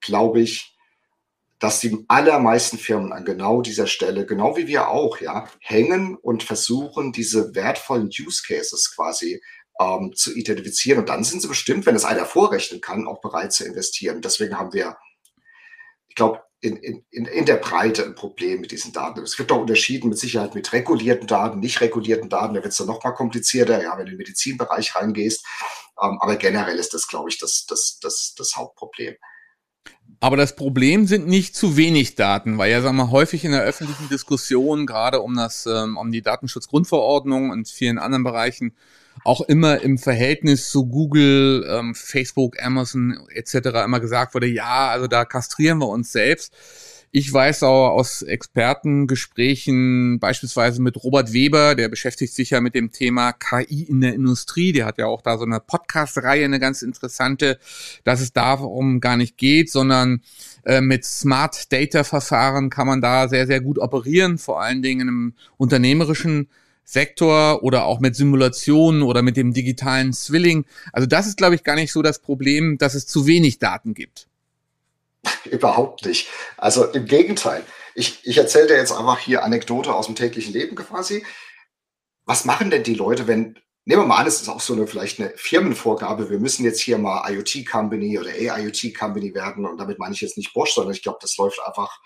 [0.00, 0.76] glaube ich,
[1.58, 6.42] dass die allermeisten Firmen an genau dieser Stelle, genau wie wir auch, ja, hängen und
[6.42, 9.40] versuchen, diese wertvollen Use Cases quasi
[9.80, 11.00] ähm, zu identifizieren.
[11.00, 14.20] Und dann sind sie bestimmt, wenn es einer vorrechnen kann, auch bereit zu investieren.
[14.22, 14.96] Deswegen haben wir,
[16.08, 19.20] ich glaube, in, in, in der Breite ein Problem mit diesen Daten.
[19.20, 22.54] Es gibt auch Unterschieden mit Sicherheit mit regulierten Daten, nicht regulierten Daten.
[22.54, 25.44] Da wird es dann noch mal komplizierter, ja, wenn du in den Medizinbereich reingehst.
[26.02, 29.16] Ähm, aber generell ist das, glaube ich, das, das, das, das Hauptproblem.
[30.20, 33.62] Aber das Problem sind nicht zu wenig Daten, weil ja, sagen wir, häufig in der
[33.62, 38.74] öffentlichen Diskussion, gerade um das, ähm, um die Datenschutzgrundverordnung und vielen anderen Bereichen,
[39.24, 43.84] auch immer im Verhältnis zu Google, ähm, Facebook, Amazon etc.
[43.84, 46.54] immer gesagt wurde, ja, also da kastrieren wir uns selbst.
[47.16, 52.90] Ich weiß auch aus Expertengesprächen, beispielsweise mit Robert Weber, der beschäftigt sich ja mit dem
[52.90, 54.72] Thema KI in der Industrie.
[54.72, 57.60] Der hat ja auch da so eine Podcast-Reihe, eine ganz interessante,
[58.02, 60.22] dass es darum gar nicht geht, sondern
[60.64, 65.06] äh, mit Smart Data Verfahren kann man da sehr, sehr gut operieren, vor allen Dingen
[65.06, 66.48] im unternehmerischen
[66.84, 70.66] Sektor oder auch mit Simulationen oder mit dem digitalen Zwilling.
[70.92, 73.94] Also das ist, glaube ich, gar nicht so das Problem, dass es zu wenig Daten
[73.94, 74.28] gibt.
[75.44, 76.28] überhaupt nicht.
[76.56, 77.64] Also im Gegenteil.
[77.94, 81.24] Ich, ich erzähle dir jetzt einfach hier Anekdote aus dem täglichen Leben quasi.
[82.24, 84.86] Was machen denn die Leute, wenn, nehmen wir mal an, es ist auch so eine
[84.86, 90.14] vielleicht eine Firmenvorgabe, wir müssen jetzt hier mal IoT-Company oder AIoT-Company werden und damit meine
[90.14, 92.00] ich jetzt nicht Bosch, sondern ich glaube, das läuft einfach.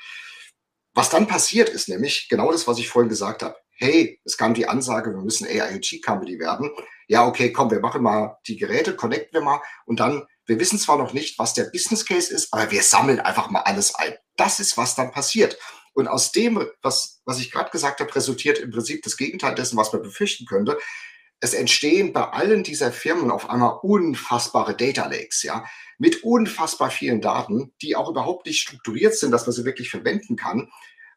[0.95, 3.57] Was dann passiert ist nämlich genau das, was ich vorhin gesagt habe.
[3.79, 6.71] Hey, es kam die Ansage, wir müssen AIoT-Company werden.
[7.07, 10.79] Ja, okay, komm, wir machen mal die Geräte, connecten wir mal und dann wir wissen
[10.79, 14.15] zwar noch nicht, was der Business Case ist, aber wir sammeln einfach mal alles ein.
[14.37, 15.59] Das ist, was dann passiert.
[15.93, 19.77] Und aus dem, was, was ich gerade gesagt habe, resultiert im Prinzip das Gegenteil dessen,
[19.77, 20.79] was man befürchten könnte.
[21.41, 25.67] Es entstehen bei allen dieser Firmen auf einmal unfassbare Data Lakes, ja,
[25.99, 30.37] mit unfassbar vielen Daten, die auch überhaupt nicht strukturiert sind, dass man sie wirklich verwenden
[30.37, 30.71] kann.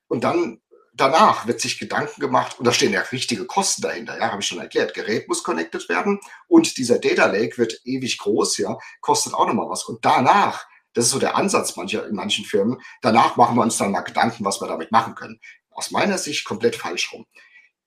[0.08, 0.60] Und dann
[1.02, 4.48] danach wird sich Gedanken gemacht und da stehen ja richtige Kosten dahinter, ja, habe ich
[4.48, 4.94] schon erklärt.
[4.94, 9.70] Gerät muss connected werden und dieser Data Lake wird ewig groß, ja, kostet auch nochmal
[9.70, 9.84] was.
[9.84, 13.78] Und danach, das ist so der Ansatz mancher, in manchen Firmen, danach machen wir uns
[13.78, 15.40] dann mal Gedanken, was wir damit machen können.
[15.72, 17.26] Aus meiner Sicht komplett falsch rum.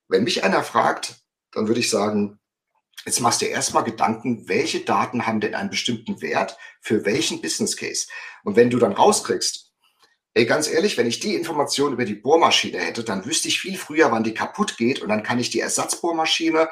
[0.08, 1.22] Wenn mich einer fragt,
[1.52, 2.40] dann würde ich sagen,
[3.06, 7.76] jetzt machst du erstmal Gedanken, welche Daten haben denn einen bestimmten Wert für welchen Business
[7.76, 8.08] Case?
[8.42, 9.63] Und wenn du dann rauskriegst,
[10.36, 13.78] Ey, ganz ehrlich, wenn ich die Information über die Bohrmaschine hätte, dann wüsste ich viel
[13.78, 16.68] früher, wann die kaputt geht und dann kann ich die Ersatzbohrmaschine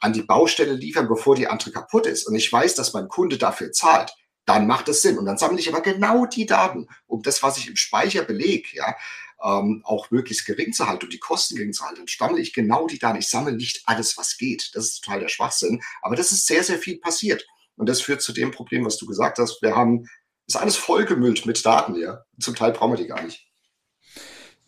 [0.00, 2.26] an die Baustelle liefern, bevor die andere kaputt ist.
[2.26, 4.14] Und ich weiß, dass mein Kunde dafür zahlt.
[4.44, 5.16] Dann macht es Sinn.
[5.18, 8.74] Und dann sammle ich aber genau die Daten, um das, was ich im Speicher beleg,
[8.74, 8.94] ja,
[9.42, 12.00] ähm, auch möglichst gering zu halten und die Kosten gering zu halten.
[12.00, 13.18] Dann sammle ich genau die Daten.
[13.18, 14.70] Ich sammle nicht alles, was geht.
[14.74, 15.82] Das ist total der Schwachsinn.
[16.02, 17.46] Aber das ist sehr, sehr viel passiert.
[17.76, 19.62] Und das führt zu dem Problem, was du gesagt hast.
[19.62, 20.06] Wir haben
[20.46, 22.24] ist alles vollgemüllt mit Daten hier.
[22.40, 23.46] Zum Teil brauchen wir die gar nicht.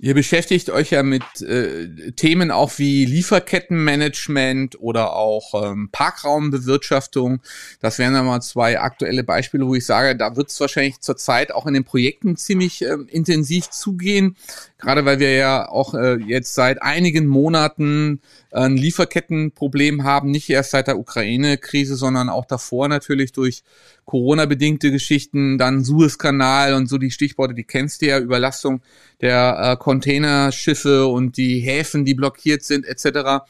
[0.00, 7.40] Ihr beschäftigt euch ja mit äh, Themen auch wie Lieferkettenmanagement oder auch ähm, Parkraumbewirtschaftung.
[7.80, 11.50] Das wären dann mal zwei aktuelle Beispiele, wo ich sage, da wird es wahrscheinlich zurzeit
[11.50, 14.36] auch in den Projekten ziemlich äh, intensiv zugehen.
[14.78, 18.20] Gerade weil wir ja auch äh, jetzt seit einigen Monaten
[18.52, 23.64] ein Lieferkettenproblem haben, nicht erst seit der Ukraine-Krise, sondern auch davor natürlich durch
[24.08, 28.80] Corona-bedingte Geschichten, dann Suezkanal und so die Stichworte, die kennst du ja, Überlastung
[29.20, 33.44] der äh, Containerschiffe und die Häfen, die blockiert sind, etc.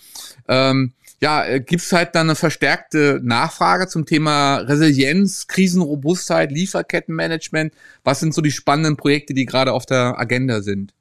[0.48, 7.72] Ähm, ja, äh, gibt's halt dann eine verstärkte Nachfrage zum Thema Resilienz, Krisenrobustheit, Lieferkettenmanagement.
[8.02, 10.92] Was sind so die spannenden Projekte, die gerade auf der Agenda sind?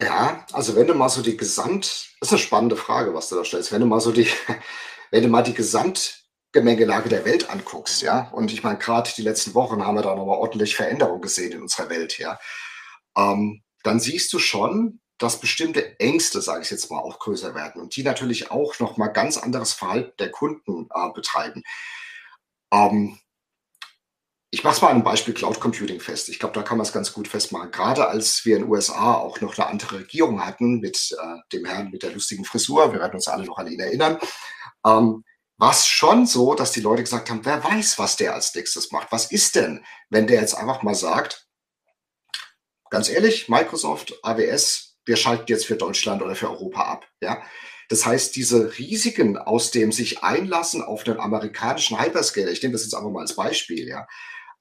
[0.00, 3.36] Ja, also wenn du mal so die Gesamt, das ist eine spannende Frage, was du
[3.36, 3.70] da stellst.
[3.70, 4.26] Wenn du mal so die,
[5.10, 5.54] wenn du mal die
[6.52, 10.14] Gesamtgemengelage der Welt anguckst, ja, und ich meine, gerade die letzten Wochen haben wir da
[10.14, 12.38] nochmal ordentlich Veränderung gesehen in unserer Welt, ja,
[13.16, 17.80] ähm, dann siehst du schon, dass bestimmte Ängste, sage ich jetzt mal, auch größer werden
[17.80, 21.62] und die natürlich auch nochmal ganz anderes Verhalten der Kunden äh, betreiben.
[22.72, 23.18] Ähm,
[24.50, 26.28] ich mache es mal an einem Beispiel Cloud Computing fest.
[26.28, 27.70] Ich glaube, da kann man es ganz gut festmachen.
[27.70, 31.64] Gerade als wir in den USA auch noch eine andere Regierung hatten mit äh, dem
[31.64, 34.18] Herrn mit der lustigen Frisur, wir werden uns alle noch an ihn erinnern,
[34.84, 35.24] ähm,
[35.62, 38.90] war es schon so, dass die Leute gesagt haben, wer weiß, was der als nächstes
[38.90, 39.12] macht.
[39.12, 41.46] Was ist denn, wenn der jetzt einfach mal sagt,
[42.90, 47.06] ganz ehrlich, Microsoft, AWS, wir schalten jetzt für Deutschland oder für Europa ab.
[47.22, 47.44] Ja?
[47.88, 52.82] Das heißt, diese Risiken aus dem sich einlassen auf den amerikanischen Hyperscaler, ich nehme das
[52.82, 54.08] jetzt einfach mal als Beispiel, ja,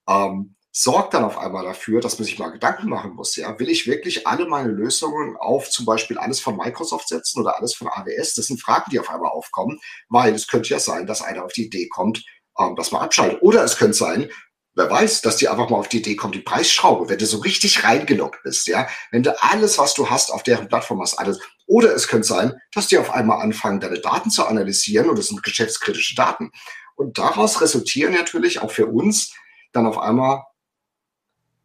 [0.07, 3.35] ähm, sorgt dann auf einmal dafür, dass man sich mal Gedanken machen muss.
[3.35, 7.57] Ja, will ich wirklich alle meine Lösungen auf zum Beispiel alles von Microsoft setzen oder
[7.57, 8.35] alles von AWS?
[8.35, 9.79] Das sind Fragen, die auf einmal aufkommen,
[10.09, 12.23] weil es könnte ja sein, dass einer auf die Idee kommt,
[12.57, 13.41] ähm, dass man abschaltet.
[13.41, 14.29] Oder es könnte sein,
[14.75, 17.39] wer weiß, dass die einfach mal auf die Idee kommt, die Preisschraube, wenn du so
[17.39, 21.39] richtig reingeloggt bist, ja, wenn du alles, was du hast, auf deren Plattform hast, alles.
[21.67, 25.27] Oder es könnte sein, dass die auf einmal anfangen, deine Daten zu analysieren und das
[25.27, 26.51] sind geschäftskritische Daten.
[26.95, 29.33] Und daraus resultieren natürlich auch für uns
[29.73, 30.43] dann auf einmal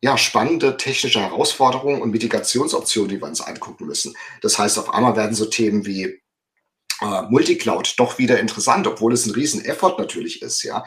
[0.07, 4.15] ja, spannende technische Herausforderungen und Mitigationsoptionen, die wir uns angucken müssen.
[4.41, 6.23] Das heißt, auf einmal werden so Themen wie
[7.01, 10.85] äh, Multicloud doch wieder interessant, obwohl es ein riesen Effort natürlich ist, ja,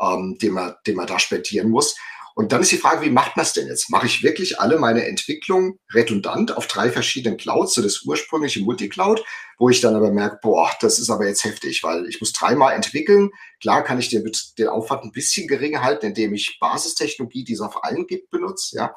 [0.00, 1.96] ähm, den, man, den man da spendieren muss.
[2.34, 3.90] Und dann ist die Frage, wie macht man es denn jetzt?
[3.90, 9.24] Mache ich wirklich alle meine Entwicklung redundant auf drei verschiedenen Clouds, so das ursprüngliche Multicloud,
[9.58, 12.74] wo ich dann aber merke, boah, das ist aber jetzt heftig, weil ich muss dreimal
[12.74, 13.30] entwickeln.
[13.60, 17.60] Klar kann ich den, den Aufwand ein bisschen geringer halten, indem ich Basistechnologie, die es
[17.60, 18.94] auf allen gibt, benutze, ja.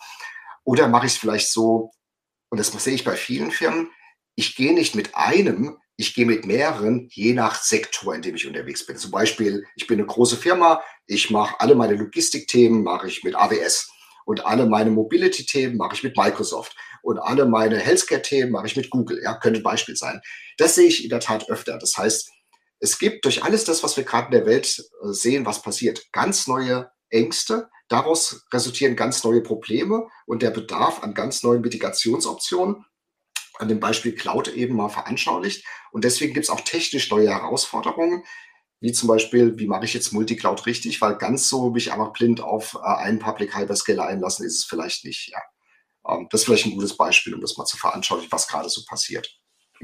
[0.64, 1.92] Oder mache ich es vielleicht so,
[2.50, 3.90] und das sehe ich bei vielen Firmen,
[4.36, 8.48] ich gehe nicht mit einem ich gehe mit mehreren, je nach Sektor, in dem ich
[8.48, 8.98] unterwegs bin.
[8.98, 13.36] Zum Beispiel, ich bin eine große Firma, ich mache alle meine Logistikthemen mache ich mit
[13.36, 13.90] AWS
[14.26, 18.90] und alle meine Mobility-Themen mache ich mit Microsoft und alle meine Healthcare-Themen mache ich mit
[18.90, 19.22] Google.
[19.24, 20.22] Ja, könnte ein Beispiel sein.
[20.58, 21.78] Das sehe ich in der Tat öfter.
[21.78, 22.30] Das heißt,
[22.80, 26.12] es gibt durch alles das, was wir gerade in der Welt äh, sehen, was passiert,
[26.12, 32.84] ganz neue Ängste, Daraus resultieren ganz neue Probleme und der Bedarf an ganz neuen Mitigationsoptionen,
[33.60, 35.66] an dem Beispiel Cloud eben mal veranschaulicht.
[35.92, 38.24] Und deswegen gibt es auch technisch neue Herausforderungen,
[38.82, 42.42] wie zum Beispiel, wie mache ich jetzt Multicloud richtig, weil ganz so mich einfach blind
[42.42, 45.30] auf äh, einen Public Hyperscaler einlassen, ist es vielleicht nicht.
[45.30, 45.40] Ja.
[46.08, 48.82] Ähm, das ist vielleicht ein gutes Beispiel, um das mal zu veranschaulichen, was gerade so
[48.86, 49.40] passiert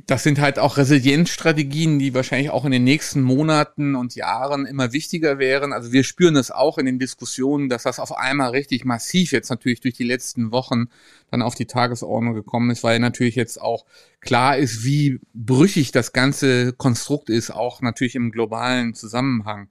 [0.06, 4.94] das sind halt auch Resilienzstrategien, die wahrscheinlich auch in den nächsten Monaten und Jahren immer
[4.94, 5.74] wichtiger wären.
[5.74, 9.50] Also wir spüren das auch in den Diskussionen, dass das auf einmal richtig massiv jetzt
[9.50, 10.86] natürlich durch die letzten Wochen
[11.30, 13.86] dann auf die Tagesordnung gekommen ist, weil natürlich jetzt auch
[14.22, 19.68] klar ist, wie brüchig das ganze Konstrukt ist, auch natürlich im globalen Zusammenhang.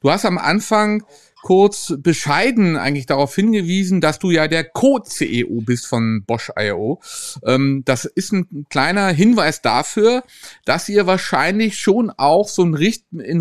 [0.00, 1.04] Du hast am Anfang
[1.46, 7.00] kurz bescheiden eigentlich darauf hingewiesen, dass du ja der Co-CEO bist von Bosch IO.
[7.44, 10.24] Ähm, das ist ein kleiner Hinweis dafür,
[10.64, 12.74] dass ihr wahrscheinlich schon auch so in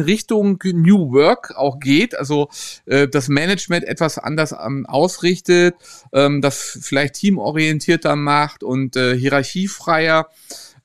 [0.01, 2.49] Richtung New Work auch geht, also
[2.85, 5.73] äh, das Management etwas anders ähm, ausrichtet,
[6.13, 10.29] ähm, das vielleicht teamorientierter macht und äh, hierarchiefreier.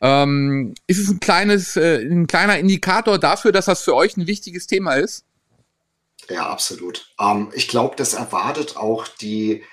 [0.00, 4.26] Ähm, ist es ein kleines, äh, ein kleiner Indikator dafür, dass das für euch ein
[4.26, 5.26] wichtiges Thema ist?
[6.31, 7.12] Ja, absolut.
[7.21, 9.64] Ähm, ich glaube, das erwartet auch die,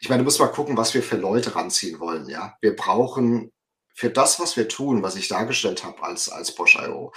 [0.00, 2.28] ich meine, du musst mal gucken, was wir für Leute ranziehen wollen.
[2.28, 3.52] Ja, wir brauchen
[3.94, 7.12] für das, was wir tun, was ich dargestellt habe als, als Bosch.io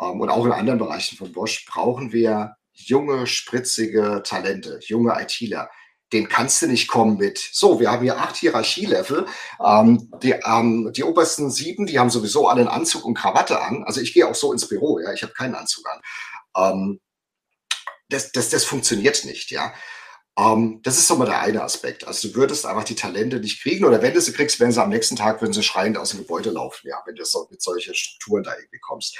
[0.00, 5.68] ähm, und auch in anderen Bereichen von Bosch, brauchen wir junge, spritzige Talente, junge ITler.
[6.12, 9.26] Den kannst du nicht kommen mit, so, wir haben hier acht Hierarchielevel.
[9.64, 13.82] Ähm, die, ähm, die obersten sieben, die haben sowieso alle einen Anzug und Krawatte an.
[13.84, 16.00] Also ich gehe auch so ins Büro, ja, ich habe keinen Anzug an.
[16.56, 17.00] Ähm,
[18.08, 19.74] das, das, das funktioniert nicht, ja.
[20.38, 22.06] Ähm, das ist so mal der eine Aspekt.
[22.06, 24.82] Also du würdest einfach die Talente nicht kriegen oder wenn du sie kriegst, werden sie
[24.82, 27.60] am nächsten Tag, würden sie schreiend aus dem Gebäude laufen, ja, wenn du so, mit
[27.60, 29.18] solchen Strukturen da irgendwie kommst.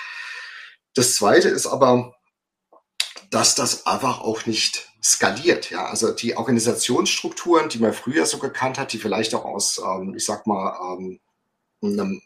[0.95, 2.15] Das zweite ist aber,
[3.31, 5.87] dass das einfach auch nicht skaliert, ja.
[5.87, 10.25] Also die Organisationsstrukturen, die man früher so gekannt hat, die vielleicht auch aus, ähm, ich
[10.25, 11.21] sag mal, ähm,
[11.83, 12.23] einem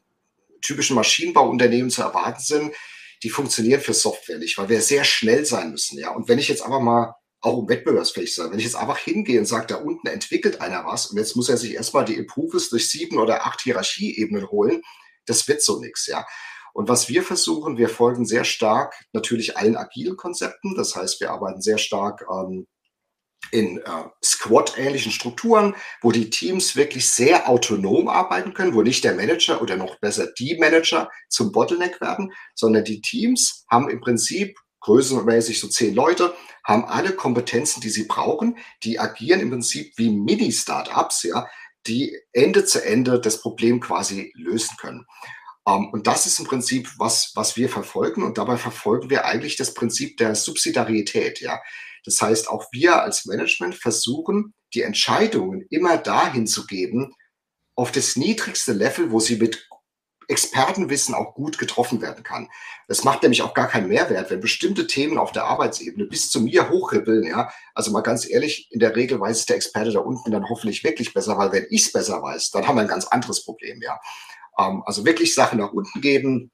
[0.63, 2.75] typischen Maschinenbauunternehmen zu erwarten sind,
[3.23, 5.99] die funktionieren für Software nicht, weil wir sehr schnell sein müssen.
[5.99, 8.99] Ja, und wenn ich jetzt einfach mal auch um wettbewerbsfähig sein, wenn ich jetzt einfach
[8.99, 12.15] hingehe und sage, da unten entwickelt einer was und jetzt muss er sich erstmal die
[12.15, 14.83] Improves durch sieben oder acht Hierarchieebenen holen,
[15.27, 16.07] das wird so nichts.
[16.07, 16.25] Ja.
[16.73, 20.75] Und was wir versuchen, wir folgen sehr stark natürlich allen agilen Konzepten.
[20.77, 22.67] Das heißt, wir arbeiten sehr stark ähm,
[23.51, 23.83] in äh,
[24.25, 29.77] Squad-ähnlichen Strukturen, wo die Teams wirklich sehr autonom arbeiten können, wo nicht der Manager oder
[29.77, 35.69] noch besser die Manager zum Bottleneck werden, sondern die Teams haben im Prinzip größenmäßig so
[35.69, 41.47] zehn Leute, haben alle Kompetenzen, die sie brauchen, die agieren im Prinzip wie Mini-Startups, ja,
[41.87, 45.07] die Ende zu Ende das Problem quasi lösen können.
[45.65, 48.23] Um, ähm, und das ist im Prinzip, was, was wir verfolgen.
[48.25, 51.41] Und dabei verfolgen wir eigentlich das Prinzip der Subsidiarität.
[51.41, 51.61] Ja,
[52.05, 57.15] das heißt, auch wir als Management versuchen, die Entscheidungen immer dahin zu geben,
[57.75, 59.69] auf das niedrigste Level, wo sie mit
[60.29, 62.49] Expertenwissen auch gut getroffen werden kann.
[62.89, 66.41] Das macht nämlich auch gar keinen Mehrwert, wenn bestimmte Themen auf der Arbeitsebene bis zu
[66.41, 67.25] mir hochribbeln.
[67.25, 70.49] Ja, also mal ganz ehrlich, in der Regel weiß es der Experte da unten dann
[70.49, 73.45] hoffentlich wirklich besser, weil wenn ich es besser weiß, dann haben wir ein ganz anderes
[73.45, 73.81] Problem.
[73.83, 74.01] Ja,
[74.59, 76.51] ähm, also wirklich Sachen nach unten geben,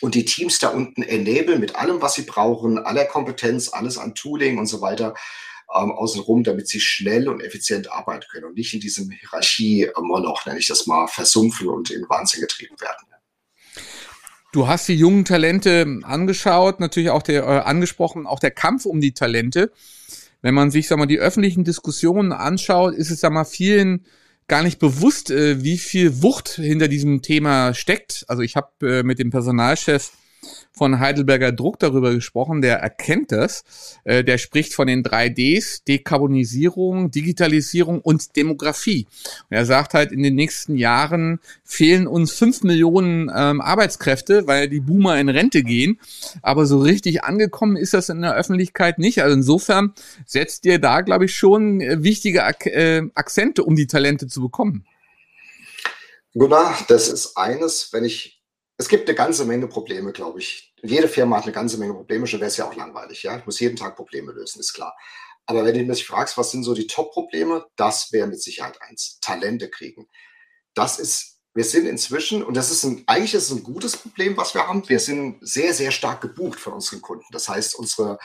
[0.00, 4.14] und die Teams da unten enablen mit allem, was sie brauchen, aller Kompetenz, alles an
[4.14, 5.14] Tooling und so weiter
[5.74, 10.58] ähm, außenrum, damit sie schnell und effizient arbeiten können und nicht in diesem Hierarchie-Moloch, nenne
[10.58, 13.06] ich das mal, versumpfen und in Wahnsinn getrieben werden.
[14.52, 19.00] Du hast die jungen Talente angeschaut, natürlich auch der äh, angesprochen, auch der Kampf um
[19.00, 19.72] die Talente.
[20.42, 24.06] Wenn man sich, sag mal, die öffentlichen Diskussionen anschaut, ist es, sag mal, vielen
[24.48, 28.24] gar nicht bewusst, äh, wie viel Wucht hinter diesem Thema steckt.
[28.28, 30.12] Also ich habe äh, mit dem Personalchef
[30.72, 33.64] von Heidelberger Druck darüber gesprochen, der erkennt das.
[34.04, 39.06] Äh, der spricht von den drei Ds, Dekarbonisierung, Digitalisierung und Demografie.
[39.50, 44.68] Und er sagt halt, in den nächsten Jahren fehlen uns fünf Millionen ähm, Arbeitskräfte, weil
[44.68, 46.00] die Boomer in Rente gehen.
[46.42, 49.22] Aber so richtig angekommen ist das in der Öffentlichkeit nicht.
[49.22, 49.94] Also insofern
[50.26, 54.40] setzt ihr da, glaube ich, schon äh, wichtige Ak äh, Akzente, um die Talente zu
[54.40, 54.84] bekommen.
[56.36, 58.33] Gunnar, das ist eines, wenn ich
[58.76, 60.74] es gibt eine ganze Menge Probleme, glaube ich.
[60.82, 63.22] Jede Firma hat eine ganze Menge Probleme, schon wäre es ja auch langweilig.
[63.22, 63.38] Ja?
[63.38, 64.96] Ich muss jeden Tag Probleme lösen, ist klar.
[65.46, 69.18] Aber wenn du mich fragst, was sind so die Top-Probleme, das wäre mit Sicherheit eins.
[69.20, 70.08] Talente kriegen.
[70.74, 74.36] Das ist, wir sind inzwischen, und das ist ein, eigentlich ist es ein gutes Problem,
[74.36, 74.88] was wir haben.
[74.88, 77.26] Wir sind sehr, sehr stark gebucht von unseren Kunden.
[77.30, 78.18] Das heißt, unsere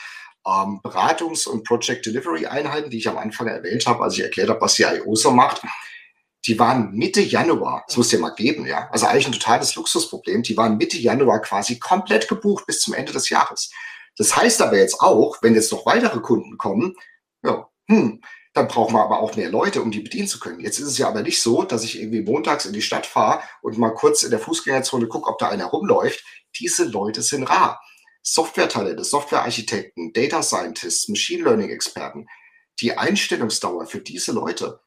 [0.47, 4.49] ähm, Beratungs- und Project Delivery Einheiten, die ich am Anfang erwähnt habe, als ich erklärt
[4.49, 5.61] habe, was die IO so macht,
[6.45, 10.43] die waren Mitte Januar, das muss ja mal geben, ja, also eigentlich ein totales Luxusproblem,
[10.43, 13.71] die waren Mitte Januar quasi komplett gebucht bis zum Ende des Jahres.
[14.17, 16.95] Das heißt aber jetzt auch, wenn jetzt noch weitere Kunden kommen,
[17.43, 18.21] ja, hm,
[18.53, 20.59] dann brauchen wir aber auch mehr Leute, um die bedienen zu können.
[20.59, 23.41] Jetzt ist es ja aber nicht so, dass ich irgendwie montags in die Stadt fahre
[23.61, 26.23] und mal kurz in der Fußgängerzone gucke, ob da einer rumläuft.
[26.59, 27.79] Diese Leute sind rar.
[28.23, 32.27] Software-Talente, Software-Architekten, Data Scientists, Machine Learning-Experten.
[32.81, 34.81] Die Einstellungsdauer für diese Leute,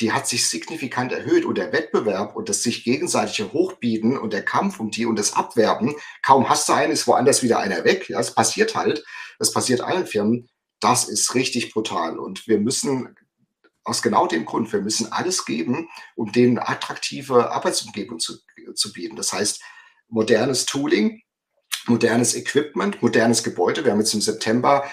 [0.00, 4.44] die hat sich signifikant erhöht und der Wettbewerb und das sich gegenseitige Hochbieten und der
[4.44, 8.08] Kampf um die und das Abwerben, kaum hast du einen, ist woanders wieder einer weg.
[8.08, 9.04] Ja, es passiert halt,
[9.38, 10.48] es passiert allen Firmen.
[10.80, 13.14] Das ist richtig brutal und wir müssen
[13.84, 18.38] aus genau dem Grund, wir müssen alles geben, um denen attraktive Arbeitsumgebung zu,
[18.74, 19.16] zu bieten.
[19.16, 19.60] Das heißt,
[20.08, 21.22] modernes Tooling,
[21.86, 23.84] modernes Equipment, modernes Gebäude.
[23.84, 24.84] Wir haben jetzt im September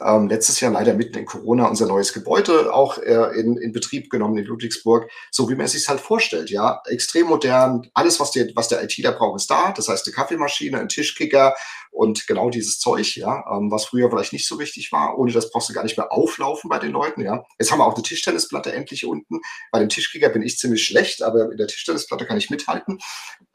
[0.00, 4.10] ähm, letztes Jahr leider mitten in Corona unser neues Gebäude auch äh, in, in Betrieb
[4.10, 6.50] genommen in Ludwigsburg, so wie man es sich halt vorstellt.
[6.50, 7.88] Ja, extrem modern.
[7.94, 9.72] Alles, was, die, was der ITler braucht, ist da.
[9.72, 11.54] Das heißt, eine Kaffeemaschine, ein Tischkicker
[11.90, 15.18] und genau dieses Zeug, ja, ähm, was früher vielleicht nicht so wichtig war.
[15.18, 17.22] Ohne das brauchst du gar nicht mehr auflaufen bei den Leuten.
[17.22, 19.40] Ja, jetzt haben wir auch eine Tischtennisplatte endlich unten.
[19.72, 22.98] Bei dem Tischkicker bin ich ziemlich schlecht, aber in der Tischtennisplatte kann ich mithalten.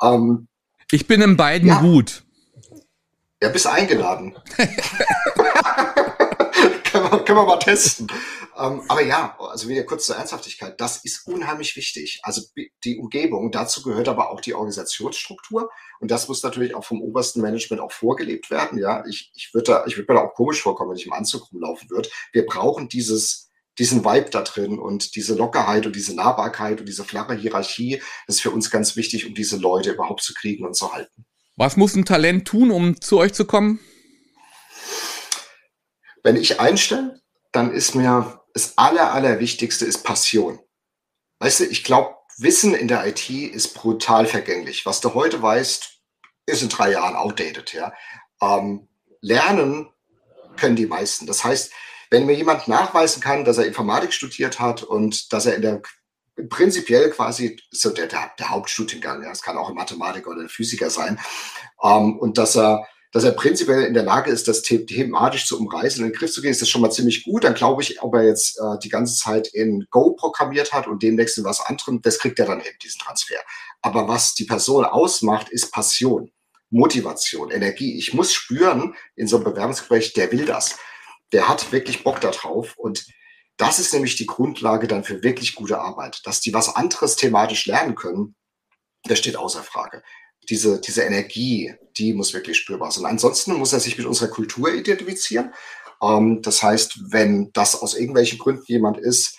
[0.01, 0.47] Ähm,
[0.91, 1.79] ich bin in beiden ja.
[1.79, 2.23] gut.
[3.41, 4.35] Ja, bist eingeladen.
[7.17, 8.07] können, wir, können wir mal testen.
[8.57, 10.79] Ähm, aber ja, also wieder kurz zur Ernsthaftigkeit.
[10.79, 12.19] Das ist unheimlich wichtig.
[12.23, 12.41] Also
[12.83, 15.69] die Umgebung, dazu gehört aber auch die Organisationsstruktur.
[15.99, 18.77] Und das muss natürlich auch vom obersten Management auch vorgelebt werden.
[18.77, 21.13] Ja, ich, ich würde da, ich würde mir da auch komisch vorkommen, wenn ich im
[21.13, 22.09] Anzug rumlaufen würde.
[22.31, 23.49] Wir brauchen dieses,
[23.79, 28.01] diesen Vibe da drin und diese Lockerheit und diese Nahbarkeit und diese flache Hierarchie.
[28.27, 31.25] Das ist für uns ganz wichtig, um diese Leute überhaupt zu kriegen und zu halten.
[31.55, 33.79] Was muss ein Talent tun, um zu euch zu kommen?
[36.23, 40.59] Wenn ich einstelle, dann ist mir das Aller, Allerwichtigste ist Passion.
[41.39, 44.85] Weißt du, ich glaube, Wissen in der IT ist brutal vergänglich.
[44.85, 45.99] Was du heute weißt,
[46.45, 47.73] ist in drei Jahren outdated.
[47.73, 47.93] Ja?
[48.41, 48.87] Ähm,
[49.21, 49.89] lernen
[50.57, 51.27] können die meisten.
[51.27, 51.71] Das heißt,
[52.09, 55.81] wenn mir jemand nachweisen kann, dass er Informatik studiert hat und dass er in der
[56.49, 60.49] prinzipiell quasi so der, der, der Hauptstudiengang, ja, es kann auch ein Mathematiker oder ein
[60.49, 61.19] Physiker sein,
[61.83, 66.01] ähm, und dass er dass er prinzipiell in der Lage ist, das thematisch zu umreißen
[66.01, 67.43] und in den Griff zu gehen, ist das schon mal ziemlich gut.
[67.43, 71.03] Dann glaube ich, ob er jetzt äh, die ganze Zeit in Go programmiert hat und
[71.03, 73.37] demnächst in was anderem, das kriegt er dann hin, diesen Transfer.
[73.83, 76.31] Aber was die Person ausmacht, ist Passion,
[76.71, 77.99] Motivation, Energie.
[77.99, 80.77] Ich muss spüren in so einem Bewerbungsgespräch, der will das.
[81.31, 83.05] Der hat wirklich Bock darauf und
[83.57, 86.21] das ist nämlich die Grundlage dann für wirklich gute Arbeit.
[86.25, 88.35] Dass die was anderes thematisch lernen können,
[89.03, 90.01] das steht außer Frage
[90.49, 93.05] diese, diese Energie, die muss wirklich spürbar sein.
[93.05, 95.53] Ansonsten muss er sich mit unserer Kultur identifizieren.
[96.01, 99.37] Ähm, das heißt, wenn das aus irgendwelchen Gründen jemand ist,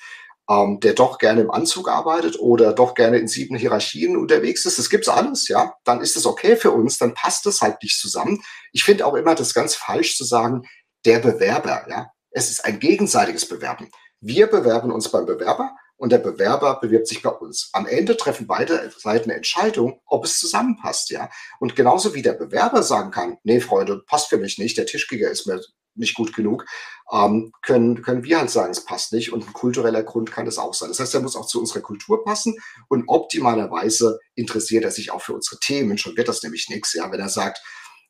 [0.49, 4.79] ähm, der doch gerne im Anzug arbeitet oder doch gerne in sieben Hierarchien unterwegs ist,
[4.79, 7.99] das gibt's alles, ja, dann ist es okay für uns, dann passt es halt nicht
[7.99, 8.43] zusammen.
[8.73, 10.62] Ich finde auch immer das ganz falsch zu sagen,
[11.05, 12.11] der Bewerber, ja.
[12.31, 13.88] Es ist ein gegenseitiges Bewerben.
[14.21, 15.71] Wir bewerben uns beim Bewerber
[16.05, 17.71] und der Bewerber bewirbt sich bei uns.
[17.73, 21.31] Am Ende treffen beide Seiten eine Entscheidung, ob es zusammenpasst, ja.
[21.61, 25.31] Und genauso wie der Bewerber sagen kann, nee, Freunde, passt für mich nicht, der Tischkicker
[25.31, 25.62] ist mir
[25.95, 26.67] nicht gut genug,
[27.11, 29.33] ähm, können, können wir halt sagen, es passt nicht.
[29.33, 30.90] Und ein kultureller Grund kann es auch sein.
[30.90, 32.55] Das heißt, er muss auch zu unserer Kultur passen
[32.88, 35.97] und optimalerweise interessiert er sich auch für unsere Themen.
[35.97, 37.62] Schon wird das nämlich nichts, ja, wenn er sagt,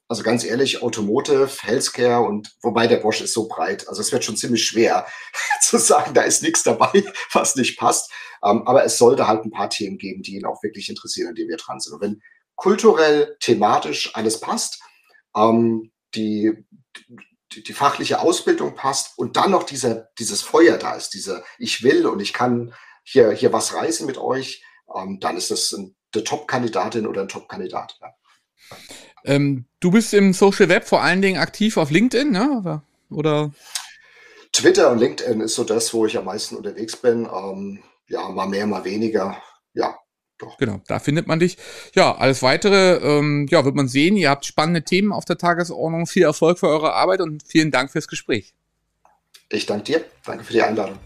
[0.09, 3.89] also ganz ehrlich, Automotive, Healthcare und wobei der Bosch ist so breit.
[3.89, 5.07] Also es wird schon ziemlich schwer
[5.63, 6.91] zu sagen, da ist nichts dabei,
[7.33, 8.11] was nicht passt.
[8.45, 11.35] Ähm, aber es sollte halt ein paar Themen geben, die ihn auch wirklich interessieren, an
[11.35, 11.95] denen wir dran sind.
[11.95, 12.23] Und wenn
[12.57, 14.83] kulturell, thematisch alles passt,
[15.35, 16.53] ähm, die,
[17.53, 21.83] die, die, fachliche Ausbildung passt und dann noch dieser, dieses Feuer da ist, diese ich
[21.83, 24.63] will und ich kann hier, hier was reißen mit euch,
[24.95, 27.99] ähm, dann ist das eine Top-Kandidatin oder ein Top-Kandidat.
[28.01, 28.15] Ja.
[29.25, 32.83] Ähm, du bist im Social Web vor allen Dingen aktiv auf LinkedIn, ne?
[33.11, 33.53] Oder?
[34.53, 37.27] Twitter und LinkedIn ist so das, wo ich am meisten unterwegs bin.
[37.27, 39.37] Ähm, ja, mal mehr, mal weniger.
[39.73, 39.97] Ja,
[40.39, 40.59] doch.
[40.59, 41.57] Genau, da findet man dich.
[41.95, 44.17] Ja, alles weitere, ähm, ja, wird man sehen.
[44.17, 46.07] Ihr habt spannende Themen auf der Tagesordnung.
[46.07, 48.55] Viel Erfolg für eure Arbeit und vielen Dank fürs Gespräch.
[49.49, 50.05] Ich danke dir.
[50.25, 50.99] Danke für die Einladung.